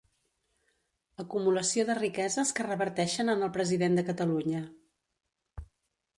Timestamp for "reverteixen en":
2.69-3.49